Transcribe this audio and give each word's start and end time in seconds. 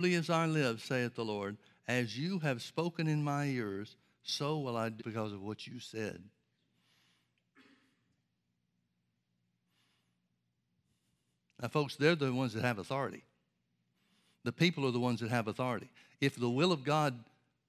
As 0.00 0.30
I 0.30 0.46
live, 0.46 0.80
saith 0.80 1.16
the 1.16 1.24
Lord, 1.24 1.56
as 1.88 2.16
you 2.16 2.38
have 2.38 2.62
spoken 2.62 3.08
in 3.08 3.24
my 3.24 3.46
ears, 3.46 3.96
so 4.22 4.58
will 4.58 4.76
I 4.76 4.90
do 4.90 5.02
because 5.02 5.32
of 5.32 5.42
what 5.42 5.66
you 5.66 5.80
said. 5.80 6.22
Now, 11.60 11.66
folks, 11.66 11.96
they're 11.96 12.14
the 12.14 12.32
ones 12.32 12.52
that 12.52 12.62
have 12.62 12.78
authority. 12.78 13.24
The 14.44 14.52
people 14.52 14.86
are 14.86 14.92
the 14.92 15.00
ones 15.00 15.18
that 15.18 15.30
have 15.30 15.48
authority. 15.48 15.88
If 16.20 16.36
the 16.36 16.48
will 16.48 16.70
of 16.70 16.84
God 16.84 17.18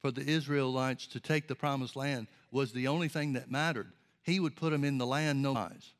for 0.00 0.12
the 0.12 0.22
Israelites 0.22 1.08
to 1.08 1.18
take 1.18 1.48
the 1.48 1.56
promised 1.56 1.96
land 1.96 2.28
was 2.52 2.70
the 2.70 2.86
only 2.86 3.08
thing 3.08 3.32
that 3.32 3.50
mattered, 3.50 3.90
he 4.22 4.38
would 4.38 4.54
put 4.54 4.70
them 4.70 4.84
in 4.84 4.96
the 4.96 5.06
land 5.06 5.42
no 5.42 5.56
eyes. 5.56 5.90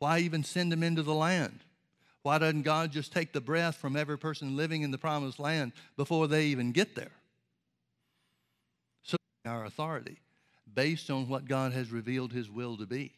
Why 0.00 0.18
even 0.18 0.42
send 0.42 0.72
them 0.72 0.82
into 0.82 1.04
the 1.04 1.14
land? 1.14 1.60
Why 2.22 2.38
doesn't 2.38 2.62
God 2.62 2.92
just 2.92 3.12
take 3.12 3.32
the 3.32 3.40
breath 3.40 3.76
from 3.76 3.96
every 3.96 4.18
person 4.18 4.56
living 4.56 4.82
in 4.82 4.90
the 4.90 4.98
promised 4.98 5.40
land 5.40 5.72
before 5.96 6.28
they 6.28 6.46
even 6.46 6.72
get 6.72 6.94
there? 6.94 7.10
So, 9.02 9.16
our 9.44 9.64
authority 9.64 10.18
based 10.72 11.10
on 11.10 11.28
what 11.28 11.46
God 11.46 11.72
has 11.72 11.90
revealed 11.90 12.32
his 12.32 12.50
will 12.50 12.76
to 12.76 12.86
be. 12.86 13.12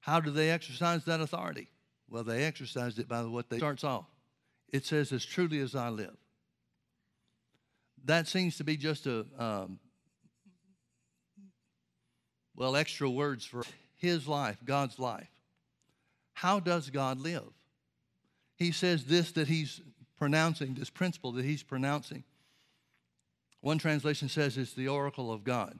How 0.00 0.20
do 0.20 0.30
they 0.30 0.50
exercise 0.50 1.04
that 1.06 1.20
authority? 1.20 1.68
Well, 2.08 2.22
they 2.22 2.44
exercised 2.44 2.98
it 2.98 3.08
by 3.08 3.22
what 3.22 3.50
they 3.50 3.58
starts 3.58 3.82
off. 3.82 4.06
It 4.72 4.84
says, 4.84 5.12
as 5.12 5.24
truly 5.24 5.60
as 5.60 5.74
I 5.74 5.88
live. 5.88 6.16
That 8.04 8.28
seems 8.28 8.56
to 8.58 8.64
be 8.64 8.76
just 8.76 9.06
a, 9.06 9.26
um, 9.38 9.80
well, 12.54 12.76
extra 12.76 13.10
words 13.10 13.44
for 13.44 13.64
his 13.96 14.28
life, 14.28 14.58
God's 14.64 14.98
life. 14.98 15.28
How 16.34 16.60
does 16.60 16.90
God 16.90 17.18
live? 17.18 17.48
He 18.56 18.72
says 18.72 19.04
this 19.04 19.32
that 19.32 19.48
he's 19.48 19.80
pronouncing, 20.18 20.74
this 20.74 20.90
principle 20.90 21.32
that 21.32 21.44
he's 21.44 21.62
pronouncing. 21.62 22.24
One 23.60 23.78
translation 23.78 24.28
says 24.28 24.56
it's 24.56 24.74
the 24.74 24.88
oracle 24.88 25.32
of 25.32 25.44
God. 25.44 25.78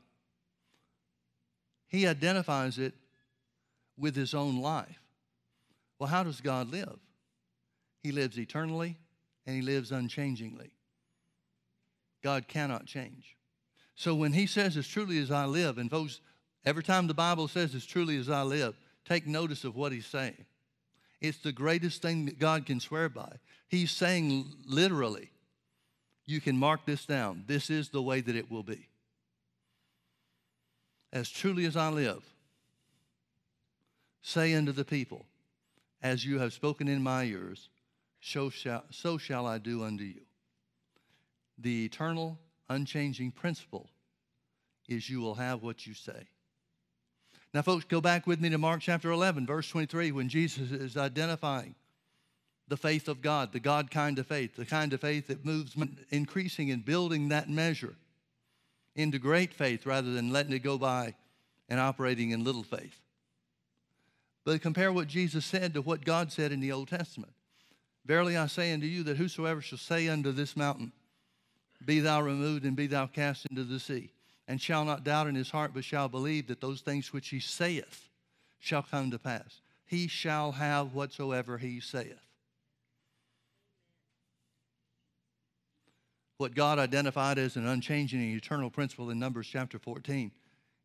He 1.88 2.06
identifies 2.06 2.78
it 2.78 2.94
with 3.96 4.14
his 4.14 4.34
own 4.34 4.60
life. 4.60 5.00
Well, 5.98 6.08
how 6.08 6.22
does 6.22 6.40
God 6.40 6.70
live? 6.70 6.98
He 8.02 8.12
lives 8.12 8.38
eternally 8.38 8.96
and 9.46 9.56
he 9.56 9.62
lives 9.62 9.92
unchangingly. 9.92 10.70
God 12.22 12.48
cannot 12.48 12.86
change. 12.86 13.36
So 13.94 14.14
when 14.14 14.32
he 14.32 14.46
says, 14.46 14.76
as 14.76 14.86
truly 14.86 15.18
as 15.18 15.30
I 15.30 15.46
live, 15.46 15.78
and 15.78 15.90
folks, 15.90 16.20
every 16.64 16.82
time 16.82 17.06
the 17.06 17.14
Bible 17.14 17.48
says, 17.48 17.74
as 17.74 17.86
truly 17.86 18.18
as 18.18 18.28
I 18.28 18.42
live, 18.42 18.76
take 19.04 19.26
notice 19.26 19.64
of 19.64 19.76
what 19.76 19.92
he's 19.92 20.06
saying. 20.06 20.44
It's 21.20 21.38
the 21.38 21.52
greatest 21.52 22.02
thing 22.02 22.26
that 22.26 22.38
God 22.38 22.66
can 22.66 22.80
swear 22.80 23.08
by. 23.08 23.32
He's 23.68 23.90
saying 23.90 24.46
literally, 24.66 25.30
you 26.26 26.40
can 26.40 26.56
mark 26.56 26.84
this 26.84 27.06
down. 27.06 27.44
This 27.46 27.70
is 27.70 27.88
the 27.88 28.02
way 28.02 28.20
that 28.20 28.36
it 28.36 28.50
will 28.50 28.62
be. 28.62 28.88
As 31.12 31.30
truly 31.30 31.64
as 31.64 31.76
I 31.76 31.88
live, 31.88 32.22
say 34.22 34.54
unto 34.54 34.72
the 34.72 34.84
people, 34.84 35.24
as 36.02 36.24
you 36.24 36.38
have 36.40 36.52
spoken 36.52 36.88
in 36.88 37.02
my 37.02 37.24
ears, 37.24 37.68
so 38.20 38.50
shall, 38.50 38.84
so 38.90 39.18
shall 39.18 39.46
I 39.46 39.58
do 39.58 39.84
unto 39.84 40.04
you. 40.04 40.22
The 41.58 41.86
eternal, 41.86 42.38
unchanging 42.68 43.30
principle 43.30 43.88
is 44.88 45.08
you 45.08 45.20
will 45.20 45.36
have 45.36 45.62
what 45.62 45.86
you 45.86 45.94
say. 45.94 46.28
Now, 47.56 47.62
folks, 47.62 47.86
go 47.86 48.02
back 48.02 48.26
with 48.26 48.38
me 48.38 48.50
to 48.50 48.58
Mark 48.58 48.82
chapter 48.82 49.10
11, 49.10 49.46
verse 49.46 49.66
23, 49.70 50.12
when 50.12 50.28
Jesus 50.28 50.70
is 50.70 50.94
identifying 50.94 51.74
the 52.68 52.76
faith 52.76 53.08
of 53.08 53.22
God, 53.22 53.54
the 53.54 53.60
God 53.60 53.90
kind 53.90 54.18
of 54.18 54.26
faith, 54.26 54.56
the 54.56 54.66
kind 54.66 54.92
of 54.92 55.00
faith 55.00 55.28
that 55.28 55.42
moves, 55.42 55.74
increasing 56.10 56.70
and 56.70 56.84
building 56.84 57.30
that 57.30 57.48
measure 57.48 57.94
into 58.94 59.18
great 59.18 59.54
faith 59.54 59.86
rather 59.86 60.12
than 60.12 60.34
letting 60.34 60.52
it 60.52 60.58
go 60.58 60.76
by 60.76 61.14
and 61.70 61.80
operating 61.80 62.32
in 62.32 62.44
little 62.44 62.62
faith. 62.62 63.00
But 64.44 64.60
compare 64.60 64.92
what 64.92 65.08
Jesus 65.08 65.46
said 65.46 65.72
to 65.72 65.80
what 65.80 66.04
God 66.04 66.30
said 66.30 66.52
in 66.52 66.60
the 66.60 66.72
Old 66.72 66.88
Testament. 66.88 67.32
Verily 68.04 68.36
I 68.36 68.48
say 68.48 68.74
unto 68.74 68.84
you 68.86 69.02
that 69.04 69.16
whosoever 69.16 69.62
shall 69.62 69.78
say 69.78 70.08
unto 70.08 70.30
this 70.30 70.58
mountain, 70.58 70.92
Be 71.82 72.00
thou 72.00 72.20
removed 72.20 72.66
and 72.66 72.76
be 72.76 72.86
thou 72.86 73.06
cast 73.06 73.46
into 73.48 73.64
the 73.64 73.80
sea, 73.80 74.10
and 74.48 74.60
shall 74.60 74.84
not 74.84 75.04
doubt 75.04 75.26
in 75.26 75.34
his 75.34 75.50
heart, 75.50 75.72
but 75.74 75.84
shall 75.84 76.08
believe 76.08 76.46
that 76.46 76.60
those 76.60 76.80
things 76.80 77.12
which 77.12 77.28
he 77.28 77.40
saith 77.40 78.08
shall 78.58 78.82
come 78.82 79.10
to 79.10 79.18
pass. 79.18 79.60
He 79.84 80.08
shall 80.08 80.52
have 80.52 80.94
whatsoever 80.94 81.58
he 81.58 81.80
saith. 81.80 82.20
What 86.38 86.54
God 86.54 86.78
identified 86.78 87.38
as 87.38 87.56
an 87.56 87.66
unchanging 87.66 88.20
and 88.20 88.36
eternal 88.36 88.70
principle 88.70 89.10
in 89.10 89.18
Numbers 89.18 89.48
chapter 89.50 89.78
14, 89.78 90.30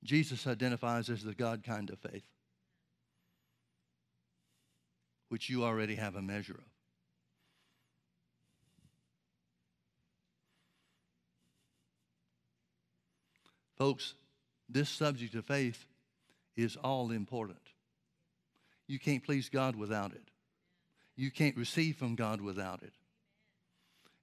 Jesus 0.04 0.48
identifies 0.48 1.10
as 1.10 1.24
the 1.24 1.34
God 1.34 1.64
kind 1.64 1.90
of 1.90 2.00
faith, 2.00 2.24
which 5.30 5.50
you 5.50 5.64
already 5.64 5.96
have 5.96 6.16
a 6.16 6.22
measure 6.22 6.54
of. 6.54 6.71
Folks, 13.81 14.14
this 14.69 14.90
subject 14.90 15.34
of 15.34 15.44
faith 15.44 15.88
is 16.56 16.75
all 16.75 17.09
important. 17.09 17.58
You 18.88 19.00
can't 19.00 19.24
please 19.24 19.50
God 19.50 19.75
without 19.75 20.12
it. 20.12 20.22
You 21.16 21.31
can't 21.31 21.58
receive 21.58 21.96
from 21.96 22.14
God 22.14 22.41
without 22.41 22.84
it. 22.84 22.94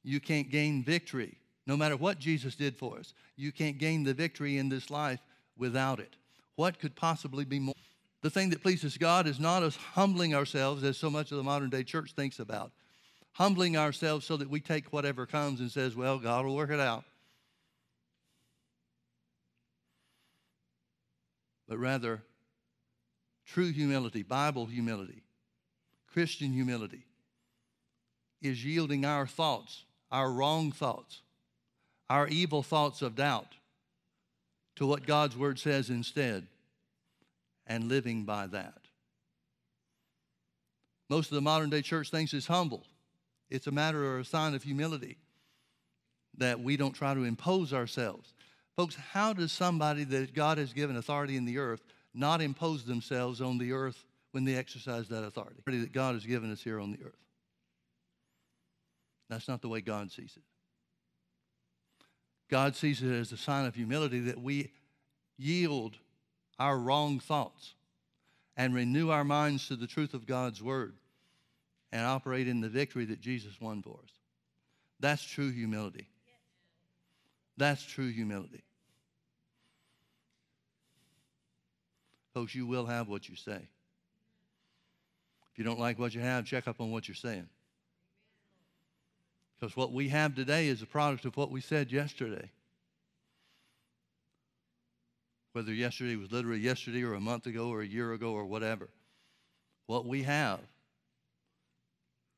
You 0.04 0.20
can't 0.20 0.48
gain 0.48 0.84
victory. 0.84 1.38
No 1.66 1.76
matter 1.76 1.96
what 1.96 2.20
Jesus 2.20 2.54
did 2.54 2.76
for 2.76 2.98
us, 3.00 3.14
you 3.34 3.50
can't 3.50 3.78
gain 3.78 4.04
the 4.04 4.14
victory 4.14 4.58
in 4.58 4.68
this 4.68 4.90
life 4.90 5.18
without 5.56 5.98
it. 5.98 6.14
What 6.54 6.78
could 6.78 6.94
possibly 6.94 7.44
be 7.44 7.58
more? 7.58 7.74
The 8.22 8.30
thing 8.30 8.50
that 8.50 8.62
pleases 8.62 8.96
God 8.96 9.26
is 9.26 9.40
not 9.40 9.64
us 9.64 9.74
humbling 9.74 10.36
ourselves, 10.36 10.84
as 10.84 10.98
so 10.98 11.10
much 11.10 11.32
of 11.32 11.36
the 11.36 11.42
modern 11.42 11.70
day 11.70 11.82
church 11.82 12.12
thinks 12.12 12.38
about. 12.38 12.70
Humbling 13.32 13.76
ourselves 13.76 14.24
so 14.24 14.36
that 14.36 14.50
we 14.50 14.60
take 14.60 14.92
whatever 14.92 15.26
comes 15.26 15.58
and 15.58 15.68
says, 15.68 15.96
well, 15.96 16.20
God 16.20 16.44
will 16.44 16.54
work 16.54 16.70
it 16.70 16.78
out. 16.78 17.02
But 21.68 21.78
rather 21.78 22.22
true 23.46 23.70
humility, 23.72 24.22
Bible 24.22 24.66
humility, 24.66 25.22
Christian 26.12 26.52
humility, 26.52 27.04
is 28.40 28.64
yielding 28.64 29.04
our 29.04 29.26
thoughts, 29.26 29.84
our 30.10 30.32
wrong 30.32 30.72
thoughts, 30.72 31.20
our 32.08 32.26
evil 32.28 32.62
thoughts 32.62 33.02
of 33.02 33.14
doubt 33.14 33.54
to 34.76 34.86
what 34.86 35.06
God's 35.06 35.36
word 35.36 35.58
says 35.58 35.90
instead 35.90 36.46
and 37.66 37.88
living 37.88 38.24
by 38.24 38.46
that. 38.46 38.78
Most 41.10 41.30
of 41.30 41.34
the 41.34 41.40
modern 41.40 41.70
day 41.70 41.82
church 41.82 42.10
thinks 42.10 42.32
it's 42.32 42.46
humble. 42.46 42.84
It's 43.50 43.66
a 43.66 43.72
matter 43.72 44.04
or 44.04 44.20
a 44.20 44.24
sign 44.24 44.54
of 44.54 44.62
humility 44.62 45.16
that 46.36 46.60
we 46.60 46.76
don't 46.76 46.92
try 46.92 47.14
to 47.14 47.24
impose 47.24 47.72
ourselves. 47.72 48.32
Folks, 48.78 48.94
how 49.10 49.32
does 49.32 49.50
somebody 49.50 50.04
that 50.04 50.32
God 50.34 50.56
has 50.56 50.72
given 50.72 50.96
authority 50.96 51.36
in 51.36 51.44
the 51.44 51.58
earth 51.58 51.82
not 52.14 52.40
impose 52.40 52.84
themselves 52.84 53.40
on 53.40 53.58
the 53.58 53.72
earth 53.72 54.04
when 54.30 54.44
they 54.44 54.54
exercise 54.54 55.08
that 55.08 55.24
authority 55.24 55.60
that 55.66 55.92
God 55.92 56.14
has 56.14 56.24
given 56.24 56.52
us 56.52 56.62
here 56.62 56.78
on 56.78 56.92
the 56.92 57.04
earth? 57.04 57.18
That's 59.28 59.48
not 59.48 59.62
the 59.62 59.68
way 59.68 59.80
God 59.80 60.12
sees 60.12 60.32
it. 60.36 60.44
God 62.48 62.76
sees 62.76 63.02
it 63.02 63.10
as 63.10 63.32
a 63.32 63.36
sign 63.36 63.66
of 63.66 63.74
humility 63.74 64.20
that 64.20 64.40
we 64.40 64.70
yield 65.36 65.96
our 66.60 66.78
wrong 66.78 67.18
thoughts 67.18 67.74
and 68.56 68.76
renew 68.76 69.10
our 69.10 69.24
minds 69.24 69.66
to 69.66 69.74
the 69.74 69.88
truth 69.88 70.14
of 70.14 70.24
God's 70.24 70.62
word 70.62 70.94
and 71.90 72.06
operate 72.06 72.46
in 72.46 72.60
the 72.60 72.68
victory 72.68 73.06
that 73.06 73.20
Jesus 73.20 73.60
won 73.60 73.82
for 73.82 73.98
us. 74.04 74.12
That's 75.00 75.24
true 75.24 75.50
humility. 75.50 76.06
That's 77.56 77.82
true 77.82 78.12
humility. 78.12 78.62
Folks, 82.38 82.54
you 82.54 82.68
will 82.68 82.86
have 82.86 83.08
what 83.08 83.28
you 83.28 83.34
say. 83.34 83.56
If 85.50 85.58
you 85.58 85.64
don't 85.64 85.80
like 85.80 85.98
what 85.98 86.14
you 86.14 86.20
have, 86.20 86.44
check 86.44 86.68
up 86.68 86.80
on 86.80 86.92
what 86.92 87.08
you're 87.08 87.16
saying. 87.16 87.48
Because 89.58 89.76
what 89.76 89.92
we 89.92 90.10
have 90.10 90.36
today 90.36 90.68
is 90.68 90.80
a 90.80 90.86
product 90.86 91.24
of 91.24 91.36
what 91.36 91.50
we 91.50 91.60
said 91.60 91.90
yesterday. 91.90 92.48
Whether 95.52 95.74
yesterday 95.74 96.14
was 96.14 96.30
literally 96.30 96.60
yesterday 96.60 97.02
or 97.02 97.14
a 97.14 97.20
month 97.20 97.46
ago 97.46 97.70
or 97.70 97.80
a 97.80 97.86
year 97.86 98.12
ago 98.12 98.30
or 98.34 98.44
whatever. 98.44 98.88
What 99.86 100.06
we 100.06 100.22
have 100.22 100.60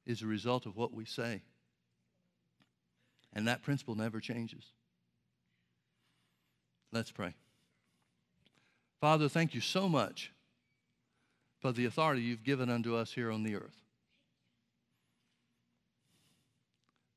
is 0.06 0.23
a 0.23 0.26
result 0.26 0.64
of 0.64 0.79
what 0.79 0.94
we 0.94 1.05
say. 1.05 1.43
And 3.35 3.49
that 3.49 3.62
principle 3.62 3.97
never 3.97 4.19
changes. 4.19 4.64
Let's 6.91 7.12
pray. 7.12 7.35
Father, 9.00 9.29
thank 9.29 9.55
you 9.55 9.62
so 9.62 9.88
much 9.88 10.31
for 11.58 11.73
the 11.73 11.87
authority 11.87 12.20
you've 12.20 12.44
given 12.44 12.69
unto 12.69 12.94
us 12.94 13.12
here 13.12 13.31
on 13.31 13.43
the 13.43 13.56
earth. 13.56 13.76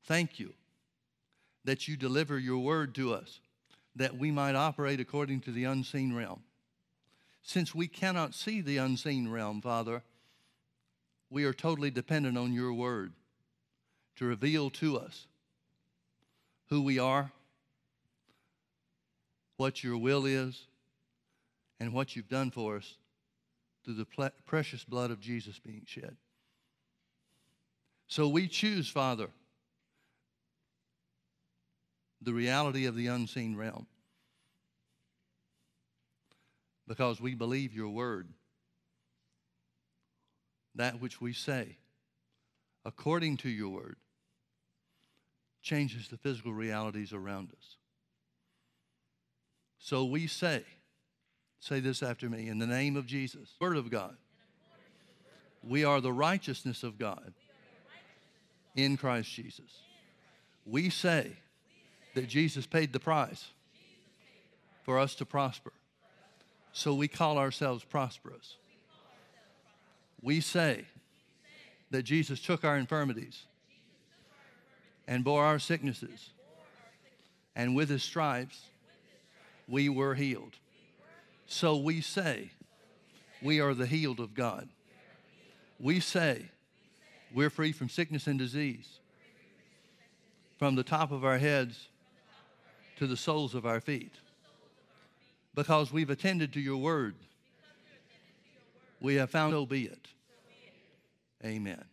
Thank 0.04 0.38
you 0.38 0.54
that 1.64 1.88
you 1.88 1.96
deliver 1.96 2.38
your 2.38 2.58
word 2.58 2.94
to 2.94 3.14
us, 3.14 3.40
that 3.96 4.18
we 4.18 4.30
might 4.30 4.54
operate 4.54 5.00
according 5.00 5.40
to 5.40 5.52
the 5.52 5.64
unseen 5.64 6.14
realm. 6.14 6.42
Since 7.42 7.74
we 7.74 7.86
cannot 7.86 8.34
see 8.34 8.60
the 8.60 8.78
unseen 8.78 9.30
realm, 9.30 9.60
Father, 9.60 10.02
we 11.30 11.44
are 11.44 11.52
totally 11.52 11.90
dependent 11.90 12.38
on 12.38 12.52
your 12.52 12.72
word 12.72 13.12
to 14.16 14.24
reveal 14.24 14.70
to 14.70 14.98
us 14.98 15.26
who 16.68 16.82
we 16.82 16.98
are, 16.98 17.32
what 19.56 19.84
your 19.84 19.98
will 19.98 20.24
is, 20.24 20.66
and 21.80 21.92
what 21.92 22.14
you've 22.14 22.28
done 22.28 22.50
for 22.50 22.76
us 22.76 22.96
through 23.84 23.94
the 23.94 24.30
precious 24.46 24.84
blood 24.84 25.10
of 25.10 25.20
Jesus 25.20 25.58
being 25.58 25.82
shed. 25.86 26.16
So 28.06 28.28
we 28.28 28.48
choose, 28.48 28.88
Father, 28.88 29.28
the 32.20 32.32
reality 32.32 32.86
of 32.86 32.96
the 32.96 33.08
unseen 33.08 33.56
realm 33.56 33.86
because 36.86 37.20
we 37.20 37.34
believe 37.34 37.74
your 37.74 37.90
word. 37.90 38.28
That 40.74 41.00
which 41.00 41.20
we 41.20 41.32
say, 41.32 41.76
according 42.84 43.38
to 43.38 43.48
your 43.48 43.70
word, 43.70 43.96
changes 45.62 46.08
the 46.08 46.16
physical 46.16 46.52
realities 46.52 47.12
around 47.12 47.50
us. 47.50 47.76
So 49.78 50.04
we 50.04 50.26
say, 50.26 50.64
say 51.64 51.80
this 51.80 52.02
after 52.02 52.28
me, 52.28 52.48
in 52.48 52.58
the 52.58 52.66
name 52.66 52.94
of 52.94 53.06
Jesus, 53.06 53.54
Word 53.58 53.78
of 53.78 53.90
God, 53.90 54.16
we 55.62 55.82
are 55.82 56.02
the 56.02 56.12
righteousness 56.12 56.82
of 56.82 56.98
God 56.98 57.32
in 58.76 58.98
Christ 58.98 59.32
Jesus. 59.32 59.80
We 60.66 60.90
say 60.90 61.32
that 62.14 62.28
Jesus 62.28 62.66
paid 62.66 62.92
the 62.92 63.00
price 63.00 63.46
for 64.82 64.98
us 64.98 65.14
to 65.14 65.24
prosper. 65.24 65.72
So 66.74 66.92
we 66.92 67.08
call 67.08 67.38
ourselves 67.38 67.82
prosperous. 67.82 68.56
We 70.20 70.42
say 70.42 70.84
that 71.90 72.02
Jesus 72.02 72.40
took 72.40 72.62
our 72.62 72.76
infirmities 72.76 73.44
and 75.08 75.24
bore 75.24 75.44
our 75.44 75.58
sicknesses, 75.58 76.28
and 77.56 77.74
with 77.74 77.88
his 77.88 78.02
stripes 78.02 78.66
we 79.66 79.88
were 79.88 80.14
healed. 80.14 80.56
So 81.46 81.76
we 81.76 82.00
say 82.00 82.50
we 83.42 83.60
are 83.60 83.74
the 83.74 83.86
healed 83.86 84.20
of 84.20 84.34
God. 84.34 84.68
We 85.78 86.00
say 86.00 86.46
we're 87.32 87.50
free 87.50 87.72
from 87.72 87.88
sickness 87.88 88.26
and 88.26 88.38
disease, 88.38 89.00
from 90.58 90.74
the 90.74 90.82
top 90.82 91.12
of 91.12 91.24
our 91.24 91.38
heads 91.38 91.88
to 92.96 93.06
the 93.06 93.16
soles 93.16 93.54
of 93.54 93.66
our 93.66 93.80
feet 93.80 94.12
because 95.54 95.92
we've 95.92 96.10
attended 96.10 96.52
to 96.54 96.60
your 96.60 96.76
word. 96.76 97.14
We 99.00 99.16
have 99.16 99.30
found 99.30 99.52
so 99.52 99.66
be 99.66 99.84
it. 99.84 100.08
Amen. 101.44 101.84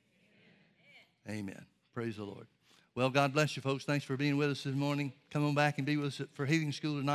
Amen. 1.29 1.65
Praise 1.93 2.15
the 2.15 2.23
Lord. 2.23 2.47
Well, 2.95 3.09
God 3.09 3.33
bless 3.33 3.55
you, 3.55 3.61
folks. 3.61 3.83
Thanks 3.83 4.05
for 4.05 4.17
being 4.17 4.37
with 4.37 4.51
us 4.51 4.63
this 4.63 4.75
morning. 4.75 5.13
Come 5.29 5.45
on 5.45 5.55
back 5.55 5.77
and 5.77 5.85
be 5.85 5.97
with 5.97 6.19
us 6.19 6.27
for 6.33 6.45
Healing 6.45 6.71
School 6.71 6.95
tonight. 6.95 7.05